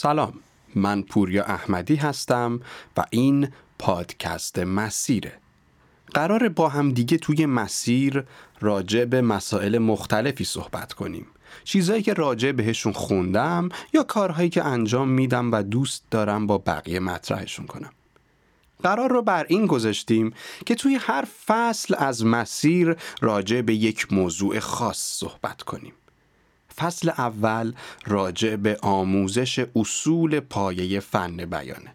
[0.00, 0.32] سلام.
[0.74, 2.60] من پوریا احمدی هستم
[2.96, 3.48] و این
[3.78, 5.32] پادکست مسیره.
[6.14, 8.24] قرار با هم دیگه توی مسیر
[8.60, 11.26] راجع به مسائل مختلفی صحبت کنیم.
[11.64, 17.00] چیزهایی که راجع بهشون خوندم یا کارهایی که انجام میدم و دوست دارم با بقیه
[17.00, 17.90] مطرحشون کنم.
[18.82, 20.32] قرار رو بر این گذاشتیم
[20.66, 25.92] که توی هر فصل از مسیر راجع به یک موضوع خاص صحبت کنیم.
[26.78, 27.72] فصل اول
[28.06, 31.94] راجع به آموزش اصول پایه فن بیانه.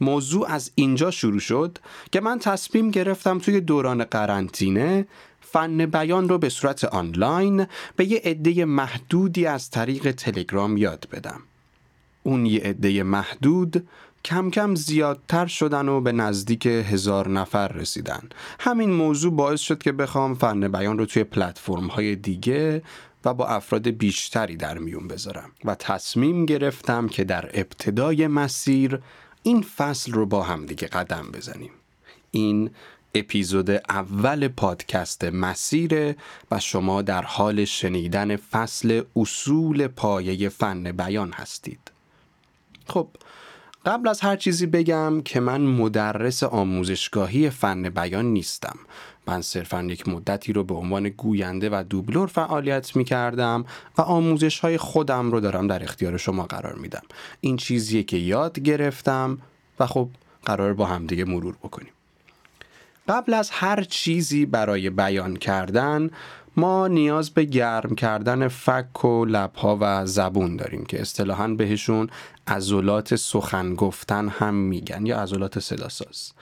[0.00, 1.78] موضوع از اینجا شروع شد
[2.12, 5.06] که من تصمیم گرفتم توی دوران قرنطینه
[5.40, 11.40] فن بیان رو به صورت آنلاین به یه عده محدودی از طریق تلگرام یاد بدم.
[12.22, 13.88] اون یه عده محدود
[14.24, 18.22] کم کم زیادتر شدن و به نزدیک هزار نفر رسیدن.
[18.60, 22.82] همین موضوع باعث شد که بخوام فن بیان رو توی پلتفرم های دیگه
[23.26, 29.00] و با افراد بیشتری در میون بذارم و تصمیم گرفتم که در ابتدای مسیر
[29.42, 31.70] این فصل رو با هم دیگه قدم بزنیم.
[32.30, 32.70] این
[33.14, 36.16] اپیزود اول پادکست مسیره
[36.50, 41.90] و شما در حال شنیدن فصل اصول پایه فن بیان هستید.
[42.86, 43.08] خب
[43.86, 48.78] قبل از هر چیزی بگم که من مدرس آموزشگاهی فن بیان نیستم.
[49.26, 53.64] من صرفا یک مدتی رو به عنوان گوینده و دوبلور فعالیت می کردم
[53.98, 57.02] و آموزش های خودم رو دارم در اختیار شما قرار میدم.
[57.40, 59.38] این چیزیه که یاد گرفتم
[59.80, 60.08] و خب
[60.44, 61.92] قرار با همدیگه مرور بکنیم.
[63.08, 66.10] قبل از هر چیزی برای بیان کردن
[66.56, 72.10] ما نیاز به گرم کردن فک و لبها و زبون داریم که اصطلاحا بهشون
[72.46, 76.32] عضلات سخن گفتن هم میگن یا عضلات صداساز.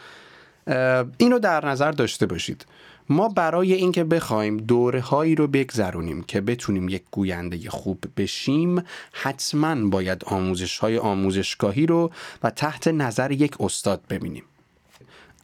[1.19, 2.67] اینو در نظر داشته باشید.
[3.09, 9.89] ما برای اینکه بخوایم دوره هایی رو بگذرونیم که بتونیم یک گوینده خوب بشیم حتما
[9.89, 12.11] باید آموزش های آموزشگاهی رو
[12.43, 14.45] و تحت نظر یک استاد ببینیم.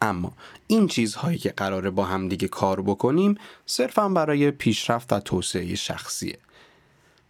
[0.01, 0.33] اما
[0.67, 6.37] این چیزهایی که قراره با هم دیگه کار بکنیم صرفا برای پیشرفت و توسعه شخصیه.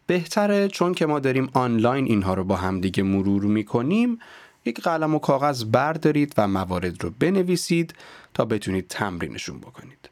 [0.07, 4.19] بهتره چون که ما داریم آنلاین اینها رو با هم دیگه مرور می‌کنیم
[4.65, 7.93] یک قلم و کاغذ بردارید و موارد رو بنویسید
[8.33, 10.09] تا بتونید تمرینشون بکنید.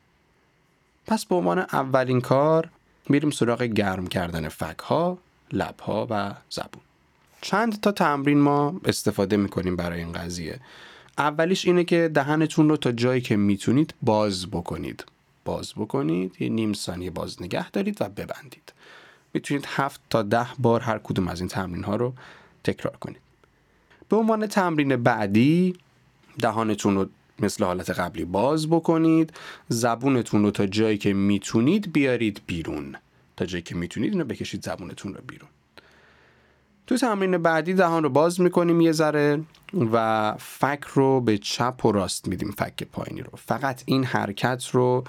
[1.08, 2.70] پس به عنوان اولین کار
[3.10, 5.18] میریم سراغ گرم کردن فک ها،
[5.52, 6.82] لب ها و زبون.
[7.42, 10.60] چند تا تمرین ما استفاده می‌کنیم برای این قضیه.
[11.18, 15.06] اولیش اینه که دهنتون رو تا جایی که می‌تونید باز بکنید.
[15.46, 18.74] باز بکنید یه نیم ثانیه باز نگه دارید و ببندید.
[19.34, 22.14] می‌تونید هفت تا ده بار هر کدوم از این تمرین ها رو
[22.64, 23.22] تکرار کنید.
[24.10, 25.76] به عنوان تمرین بعدی
[26.40, 27.06] دهانتون رو
[27.40, 29.34] مثل حالت قبلی باز بکنید
[29.68, 32.96] زبونتون رو تا جایی که می‌تونید بیارید بیرون.
[33.38, 35.50] تا جایی که می‌تونید اینو بکشید زبونتون رو بیرون.
[36.88, 39.42] تو تمرین بعدی دهان رو باز می‌کنیم یه ذره
[39.92, 43.30] و فک رو به چپ و راست میدیم فک پایینی رو.
[43.36, 45.04] فقط این حرکت رو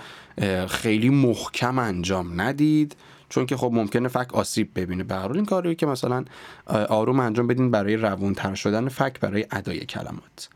[0.68, 2.96] خیلی محکم انجام ندید.
[3.30, 5.04] چون که خب ممکنه فک آسیب ببینه.
[5.04, 6.24] به این کاری که مثلا
[6.66, 10.48] آروم انجام بدین برای روونتر شدن فک برای ادای کلمات.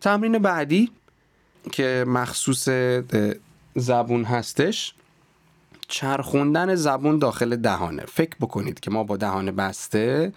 [0.00, 0.90] تمرین بعدی
[1.72, 2.68] که مخصوص
[3.74, 4.94] زبون هستش
[5.88, 8.02] چرخوندن زبون داخل دهانه.
[8.02, 10.32] فکر بکنید که ما با دهان بسته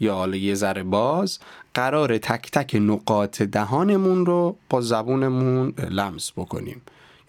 [0.00, 1.38] یا حالا یه ذره باز
[1.74, 6.82] قرار تک تک نقاط دهانمون رو با زبونمون لمس بکنیم.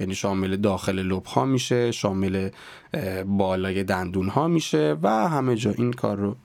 [0.04, 2.50] یعنی شامل داخل لب ها میشه شامل
[3.26, 6.36] بالای دندون ها میشه و همه جا این کار رو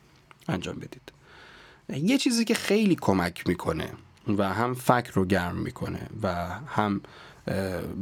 [0.48, 1.12] انجام بدید.
[1.88, 3.88] یه چیزی که خیلی کمک می‌کنه
[4.38, 7.00] و هم فک رو گرم می‌کنه و هم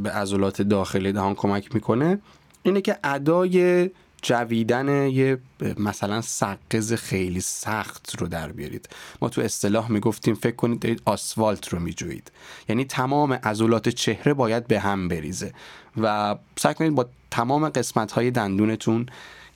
[0.02, 2.18] به عضلات داخلی دهان کمک می‌کنه
[2.62, 3.90] اینه که ادای
[4.22, 5.38] جویدن یه
[5.78, 8.88] مثلا سقز خیلی سخت رو در بیارید.
[9.22, 12.32] ما تو اصطلاح می‌گفتیم فکر کنید دارید آسفالت رو میجویید.
[12.68, 15.52] یعنی تمام عضلات چهره باید به هم بریزه.
[15.96, 19.06] و سعی کنید با تمام قسمت های دندونتون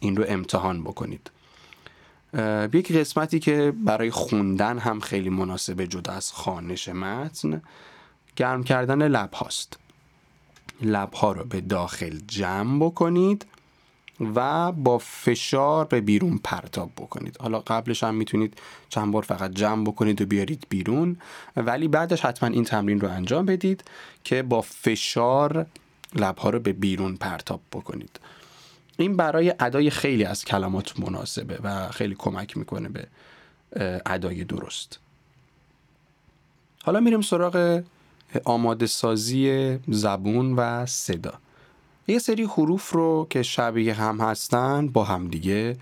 [0.00, 1.30] این رو امتحان بکنید.
[2.72, 7.62] یک قسمتی که برای خوندن هم خیلی مناسبه جدا از خانش متن
[8.36, 9.78] گرم کردن لب هاست
[10.82, 13.46] لب ها رو به داخل جمع بکنید.
[14.20, 17.36] و با فشار به بیرون پرتاب بکنید.
[17.40, 18.58] حالا قبلش هم می‌تونید
[18.88, 21.16] چند بار فقط جمع بکنید و بیارید بیرون.
[21.56, 23.84] ولی بعدش حتما این تمرین رو انجام بدید
[24.24, 25.66] که با فشار
[26.14, 28.20] لبها رو به بیرون پرتاب بکنید.
[28.96, 33.06] این برای ادای خیلی از کلمات مناسبه و خیلی کمک می‌کنه به
[34.06, 34.98] ادای درست.
[36.84, 37.82] حالا میریم سراغ
[38.44, 41.32] آماده سازی زبون و صدا.
[42.06, 45.76] یه سری حروف رو که شبیه هم هستن با هم دیگه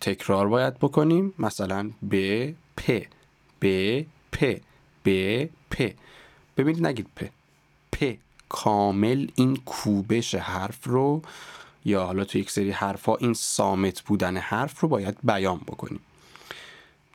[0.00, 1.34] تکرار باید بکنیم.
[1.38, 3.02] مثلا ب پ
[3.62, 4.00] ب
[4.32, 4.60] پ
[5.04, 5.92] ب پ.
[6.56, 7.24] ببینید نگید پ.
[7.92, 8.14] پ
[8.48, 11.22] کامل این کوبش حرف رو
[11.84, 16.00] یا حالا تو یک سری حرفا این سامت بودن حرف رو باید بیان بکنیم.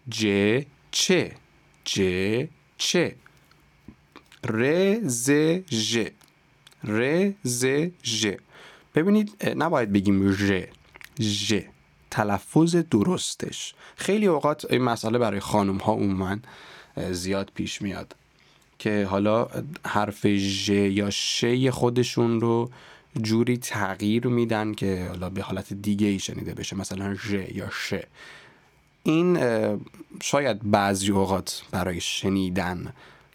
[0.09, 0.25] ج
[0.91, 1.31] چه
[1.85, 2.01] ج
[2.77, 3.15] چه
[4.43, 5.31] ر ز
[5.71, 5.97] ژ.
[6.87, 7.65] ر ز
[8.03, 8.27] ژ.
[8.95, 10.51] ببینید نباید بگیم ژ.
[11.21, 11.53] ژ.
[12.11, 13.73] تلفظ درستش.
[13.95, 16.37] خیلی اوقات این مسئله برای خانم ها عموما
[17.11, 18.15] زیاد پیش میاد
[18.79, 19.47] که حالا
[19.85, 22.69] حرف ژ یا ش خودشون رو
[23.21, 26.75] جوری تغییر میدن که حالا به حالت دیگه ای شنیده بشه.
[26.75, 27.93] مثلا ژ یا ش.
[29.03, 29.39] این
[30.21, 32.93] شاید بعضی اوقات برای شنیدن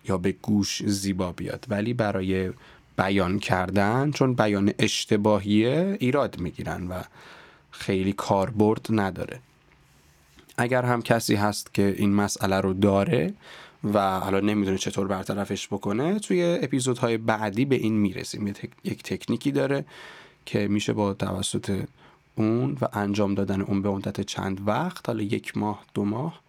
[0.09, 2.53] یا به گوش زیبا بیاد ولی برای
[2.99, 7.03] بیان کردن چون بیان اشتباهیه ایراد می‌گیرن و
[7.71, 9.41] خیلی کاربرد نداره.
[10.57, 13.35] اگر هم کسی هست که این مسئله رو داره
[13.95, 18.55] و حالا نمی‌دونه چطور برطرفش بکنه توی اپیزودهای بعدی به این می‌رسیم.
[18.85, 19.85] یک تکنیکی داره
[20.47, 21.85] که میشه با توسط
[22.35, 26.41] اون و انجام دادن اون به مدت چند وقت حالا یک ماه دو ماه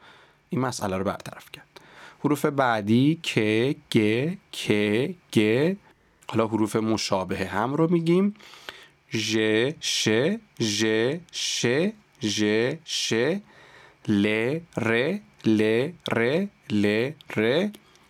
[0.49, 1.79] این مسئله رو برطرف کرد.
[2.19, 5.75] حروف بعدی که گ که گ
[6.29, 8.33] حالا حروف مشابه هم رو میگیم.
[9.13, 9.37] ژ
[9.81, 10.09] ش
[10.61, 10.85] ژ
[11.31, 11.65] ش
[12.23, 12.43] ژ
[12.85, 13.13] ش
[14.07, 14.25] ل
[14.77, 17.67] ر ل ر ل ر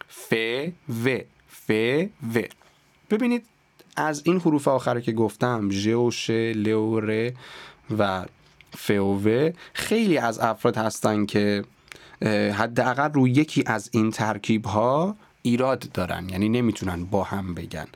[0.08, 0.34] ف
[1.06, 1.72] و ف
[2.36, 2.42] و.
[3.10, 3.46] ببینید
[3.96, 7.32] از این حروف آخر که گفتم ژ و ش ل و ر
[7.98, 8.26] و
[8.78, 11.64] ف و و خیلی از افراد هستن که
[12.54, 17.88] حداقل روی یکی از این ترکیب ها ایراد دارن یعنی نمی‌تونن با هم بگن.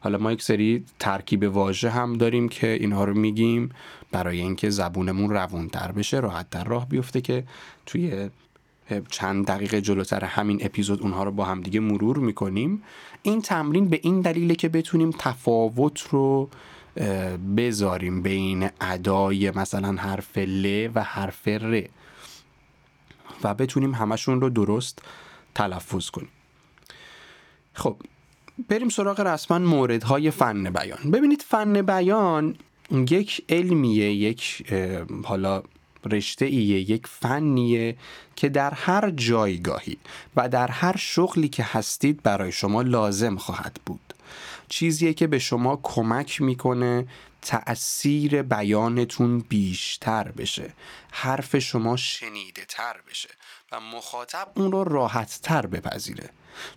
[0.00, 3.70] حالا ما یک سری ترکیب واژه هم داریم که اینها رو میگیم
[4.12, 7.44] برای اینکه زبونمون روونتر بشه راحت در راه بیفته که
[7.86, 8.30] توی
[9.10, 12.82] چند دقیقه جلوتر همین اپیزود اونها رو با هم دیگه مرور می‌کنیم.
[13.22, 16.48] این تمرین به این دلیله که بتونیم تفاوت رو
[17.56, 21.82] بذاریم بین ادای مثلا حرف ل و حرف ر
[23.44, 25.02] و بتونیم همشون رو درست
[25.54, 26.28] تلفظ کنیم.
[27.74, 27.96] خب
[28.68, 31.10] بریم سراغ رسما موردهای فن بیان.
[31.10, 32.56] ببینید فن بیان
[32.90, 34.72] یک علمیه یک
[35.24, 35.62] حالا
[36.10, 37.96] رشته ایه یک فنیه
[38.36, 39.96] که در هر جایگاهی
[40.36, 44.14] و در هر شغلی که هستید برای شما لازم خواهد بود.
[44.68, 47.06] چیزیه که به شما کمک می‌کنه
[47.42, 50.72] تأثیر بیانتون بیشتر بشه.
[51.10, 53.28] حرف شما شنیده تر بشه.
[53.72, 56.30] و مخاطب اون رو راحت تر بپذیره.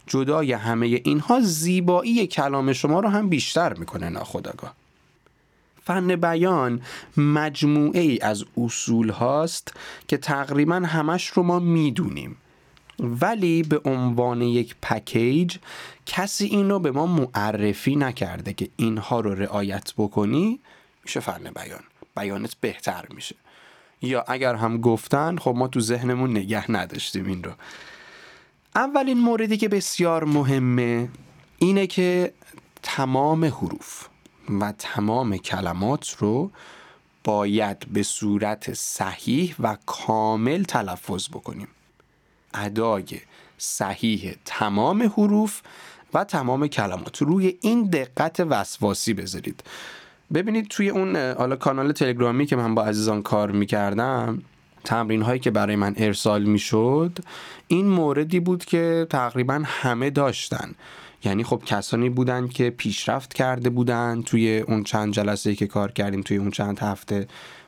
[0.07, 4.75] جدای همه اینها زیبایی کلام شما رو هم بیشتر می‌کنه ناخداگاه
[5.83, 6.81] فن بیان
[7.17, 9.73] مجموعه ای از اصول هاست
[10.07, 12.37] که تقریبا همش رو ما می‌دونیم.
[12.99, 15.57] ولی به عنوان یک پکیج
[16.05, 20.59] کسی این رو به ما معرفی نکرده که اینها رو رعایت بکنی
[21.03, 21.83] میشه فن بیان.
[22.17, 23.35] بیانت بهتر میشه.
[24.05, 27.51] یا اگر هم گفتن خب ما تو ذهنمون نگه نداشتیم این رو.
[28.75, 31.09] اولین موردی که بسیار مهمه
[31.57, 32.33] اینه که
[32.83, 34.07] تمام حروف
[34.49, 36.51] و تمام کلمات رو
[37.23, 41.67] باید به صورت صحیح و کامل تلفظ بکنیم.
[42.53, 43.05] ادای
[43.57, 45.61] صحیح تمام حروف
[46.13, 47.21] و تمام کلمات.
[47.21, 49.63] روی این دقت وسواسی بذارید.
[50.33, 54.41] ببینید توی اون حالا کانال تلگرامی که من با عزیزان کار می‌کردم
[54.83, 57.19] تمرین هایی که برای من ارسال می‌شد
[57.67, 60.71] این موردی بود که تقریبا همه داشتن.
[61.23, 66.21] یعنی خب کسانی بودن که پیشرفت کرده بودن توی اون چند جلسه که کار کردیم
[66.21, 67.27] توی اون چند هفته.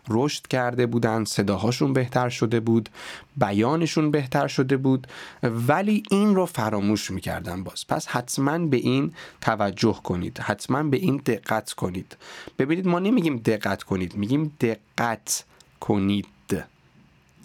[0.09, 2.89] رشد کرده بودن صداهاشون بهتر شده بود
[3.37, 5.07] بیانشون بهتر شده بود
[5.43, 7.87] ولی این رو فراموش می‌کردن باز.
[7.87, 12.17] پس حتما به این توجه کنید حتما به این دقت کنید.
[12.59, 15.45] ببینید ما نمیگیم دقت کنید میگیم دقت
[15.79, 16.27] کنید.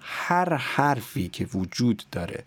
[0.01, 2.45] هر حرفی که وجود داره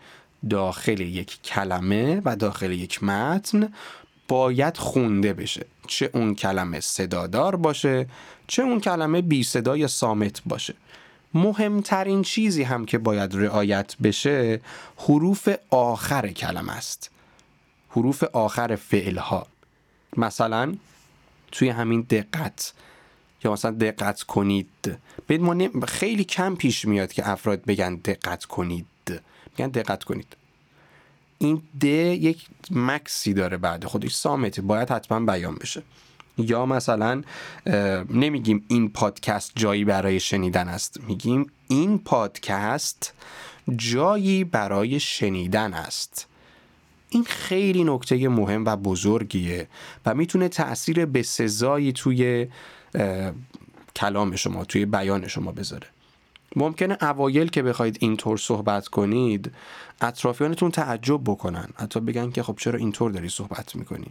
[0.49, 3.73] داخل یک کلمه و داخل یک متن
[4.27, 5.65] باید خونده بشه.
[5.87, 8.07] چه اون کلمه صدادار باشه
[8.47, 10.73] چه اون کلمه بی صدا یا سامت باشه.
[11.33, 14.61] مهمترین چیزی هم که باید رعایت بشه
[14.97, 17.11] حروف آخر کلمه است.
[17.89, 19.47] حروف آخر فعل ها
[20.17, 20.75] مثلا
[21.51, 22.73] توی همین دقت.
[23.43, 24.97] یا مثلا دقت کنید.
[25.29, 25.55] ما
[25.87, 28.85] خیلی کم پیش میاد که افراد بگن دقت کنید.
[29.57, 30.35] میگن دقت کنید.
[31.37, 35.83] این د یک مکسی داره بعد خودش سامته باید حتما بیان بشه.
[36.37, 37.21] یا مثلا
[38.09, 43.13] نمیگیم این پادکست جایی برای شنیدن است میگیم این پادکست
[43.75, 46.27] جایی برای شنیدن است.
[47.09, 49.67] این خیلی نکته مهم و بزرگیه
[50.05, 52.47] و می‌تونه تاثیر به سزایی توی
[53.95, 55.87] کلام شما توی بیان شما بذاره.
[56.55, 59.51] ممکنه اوایل که بخواید اینطور صحبت کنید
[60.01, 61.69] اطرافیانتون تعجب بکنن.
[61.75, 64.07] حتی بگن که خب چرا اینطور داری صحبت می‌کنی؟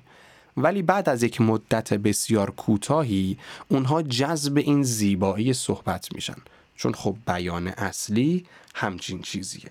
[0.56, 6.36] ولی بعد از یک مدت بسیار کوتاهی اونها جذب این زیبایی صحبت میشن.
[6.76, 9.70] چون خب بیان اصلی همچین چیزیه.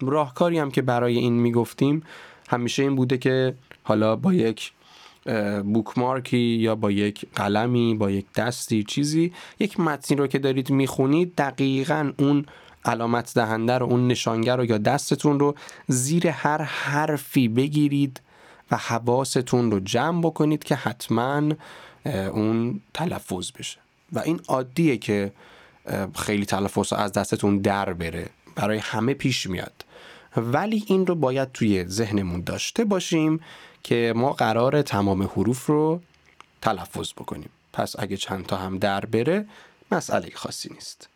[0.00, 2.02] راهکاری هم که برای این می‌گفتیم
[2.48, 4.72] همیشه این بوده که حالا با یک
[5.62, 9.32] بوکمارکی یا با یک قلمی با یک دستی چیزی.
[9.58, 12.46] یک متنی رو که دارید می‌خونید دقیقا اون
[12.84, 15.54] علامت دهنده رو اون نشانگر رو یا دستتون رو
[15.88, 18.20] زیر هر حرفی بگیرید
[18.70, 21.42] و حواستون رو جمع بکنید که حتما
[22.32, 23.78] اون تلفظ بشه.
[24.12, 25.32] و این عادیه که
[26.14, 28.26] خیلی تلفظ از دستتون در بره.
[28.56, 29.84] برای همه پیش میاد.
[30.36, 33.40] ولی این رو باید توی ذهنمون داشته باشیم
[33.82, 36.00] که ما قرار تمام حروف رو
[36.62, 37.50] تلفظ بکنیم.
[37.72, 39.46] پس اگه چند تا هم در بره
[39.92, 41.08] مسئله خاصی نیست.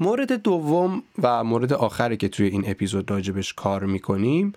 [0.00, 4.52] مورد دوم و مورد آخری که توی این اپیزود راجبش کار می‌کنیم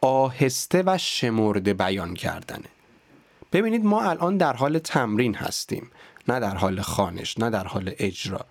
[0.00, 2.68] آهسته و شمرده بیان کردنه.
[3.52, 5.90] ببینید ما الان در حال تمرین هستیم
[6.28, 8.46] نه در حال خانش نه در حال اجرا.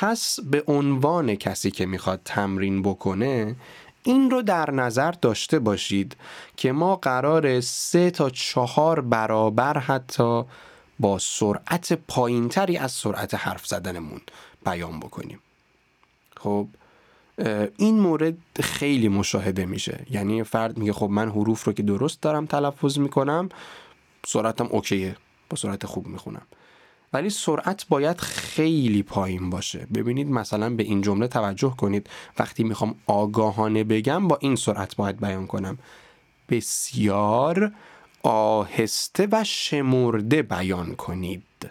[0.00, 3.56] پس به عنوان کسی که می‌خواد تمرین بکنه
[4.02, 6.16] این رو در نظر داشته باشید
[6.56, 10.44] که ما قرار سه تا چهار برابر حتی
[11.00, 14.20] با سرعت پایینتری از سرعت حرف زدنمون
[14.64, 15.38] بیان بکنیم.
[16.36, 16.66] خب
[17.76, 20.06] این مورد خیلی مشاهده میشه.
[20.10, 23.48] یعنی فرد میگه خب من حروف رو که درست دارم تلفظ می‌کنم
[24.26, 25.16] سرعتم اوکیه
[25.50, 26.46] با سرعت خوب می‌خونم.
[27.12, 29.86] ولی سرعت باید خیلی پایین باشه.
[29.94, 32.10] ببینید مثلا به این جمله توجه کنید.
[32.38, 35.78] وقتی می‌خوام آگاهانه بگم با این سرعت باید بیان کنم.
[36.48, 37.72] بسیار
[38.22, 41.70] آهسته و شمرده بیان کنید.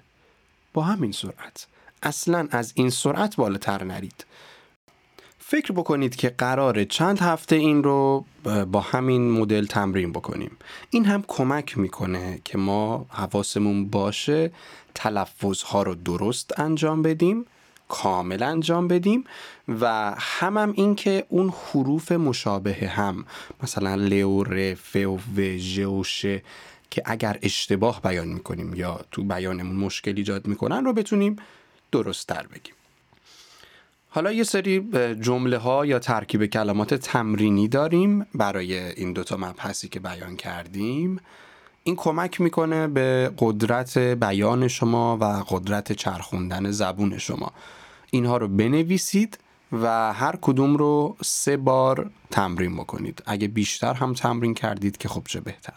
[0.74, 1.67] با همین سرعت.
[2.03, 4.25] اصلا از این سرعت بالاتر نرید.
[5.39, 8.25] فکر بکنید که قراره چند هفته این رو
[8.71, 10.57] با همین مدل تمرین بکنیم.
[10.89, 14.51] این هم کمک می‌کنه که ما حواسمون باشه
[14.95, 17.45] تلفظ ها رو درست انجام بدیم
[17.89, 19.24] کامل انجام بدیم
[19.67, 23.25] و هم هم این که اون حروف مشابه هم
[23.63, 26.25] مثلا لو ر ف و و ژ و ش
[26.89, 31.36] که اگر اشتباه بیان می‌کنیم یا تو بیانمون مشکل ایجاد می‌کنن رو بتونیم
[31.91, 32.74] درست تر بگیم.
[34.10, 34.89] حالا یه سری
[35.21, 41.19] جمله ها یا ترکیب کلمات تمرینی داریم برای این دوتا مبحثی که بیان کردیم.
[41.83, 47.51] این کمک می‌کنه به قدرت بیان شما و قدرت چرخوندن زبون شما.
[48.11, 49.39] اینها رو بنویسید
[49.71, 53.23] و هر کدوم رو سه بار تمرین بکنید.
[53.25, 55.73] اگه بیشتر هم تمرین کردید که خب چه بهتر.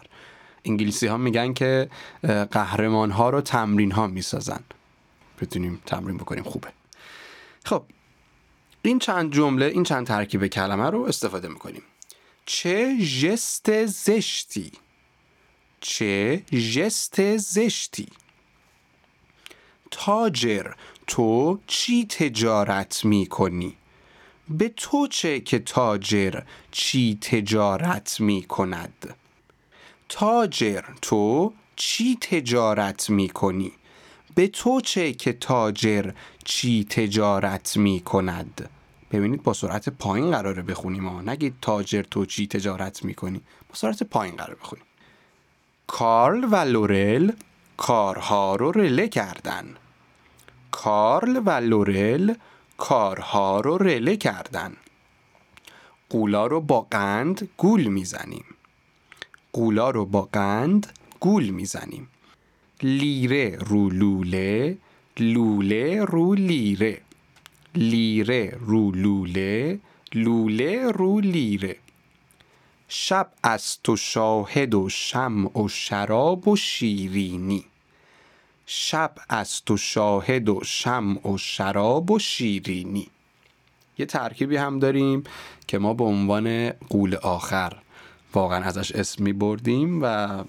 [0.65, 1.89] انگلیسی ها میگن که
[2.51, 4.59] قهرمان ها رو تمرین ها می‌سازن.
[5.41, 6.67] بتونیم تمرین بکنیم خوبه.
[7.65, 7.83] خب
[8.81, 11.83] این چند جمله این چند ترکیب کلمه رو استفاده می‌کنیم.
[12.45, 14.71] چه ژست زشتی؟
[15.87, 18.07] چه ژست زشتی
[19.91, 20.71] تاجر
[21.07, 23.73] تو چی تجارت می کنی؟
[24.49, 29.15] به تو چه که تاجر چی تجارت می کند؟
[30.09, 33.71] تاجر تو چی تجارت می کنی؟
[34.35, 36.11] به تو چه که تاجر
[36.43, 38.69] چی تجارت می کند؟
[39.11, 43.75] ببینید با سرعت پایین قراره بخونیم ها نگید تاجر تو چی تجارت می کنی؟ با
[43.75, 44.85] سرعت پایین قراره بخونیم
[45.87, 47.31] کارل و لورل
[47.77, 49.65] کارها رو رله کردن.
[50.71, 52.33] کارل و لورل
[52.77, 54.73] کارها رو رله کردن.
[56.09, 58.45] قولا رو با قند گول می‌زنیم.
[59.53, 62.07] قولا رو با قند گول می‌زنیم.
[62.83, 64.77] لیره رو لوله
[65.19, 67.01] لوله رو لیره.
[67.75, 69.79] لیره رو لوله
[70.13, 71.75] لوله رو لیره.
[72.87, 77.65] شب از تو شاهد و شم و شراب و شیرینی.
[78.65, 83.07] شب از تو شاهد و شم و شراب و شیرینی.
[83.97, 85.23] یه ترکیبی هم داریم
[85.67, 87.77] که ما به عنوان قول آخر
[88.33, 90.43] واقعا ازش اسم می بردیم و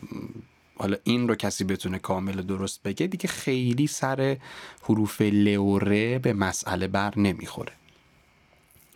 [0.79, 4.37] حالا این رو کسی بتونه کامل درست بگه دیگه خیلی سر
[4.83, 7.73] حروف لوره به مسئله بر نمی‌خوره.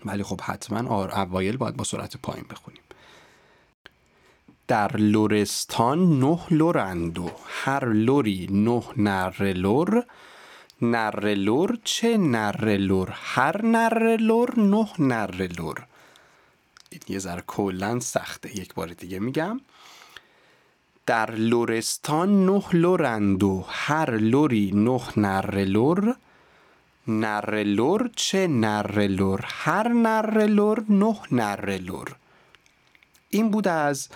[0.04, 2.82] ولی خب حتما اوایل باید با سرعت پایین بخونیم.
[4.70, 10.04] در لرستان نه لرند و هر لری نه نر لر
[10.82, 15.86] نر لر چه نر لر هر نر لر نه نر لر
[16.90, 18.58] این یه ذره کلا سخته.
[18.58, 19.60] یک بار دیگه میگم.
[21.06, 26.16] در لرستان نه لرند و هر لری نه نر لر
[27.08, 32.16] نر لر چه نر لر هر نر لر نه نر لر
[33.30, 34.08] این بود از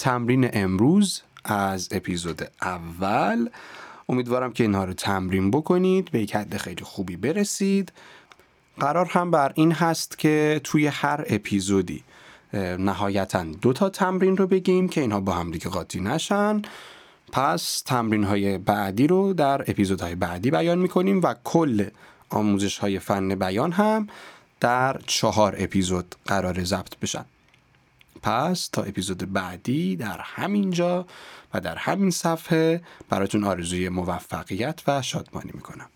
[0.00, 3.48] تمرین امروز از اپیزود اول.
[4.08, 7.92] امیدوارم که اینها رو تمرین بکنید به یک حد خیلی خوبی برسید.
[8.78, 12.04] قرار هم بر این هست که توی هر اپیزودی
[12.78, 16.62] نهایتا دو تا تمرین رو بگیم که اینها با هم دیگه قاطی نشن.
[17.32, 21.88] پس تمرین های بعدی رو در اپیزودهای بعدی بیان می‌کنیم و کل
[22.30, 24.08] آموزش های فن بیان هم
[24.60, 27.24] در چهار اپیزود قرار ضبط بشن.
[28.22, 31.06] پس تا اپیزود بعدی در همین جا
[31.54, 35.88] و در همین صفحه براتون آرزوی موفقیت و شادمانی می‌کنم.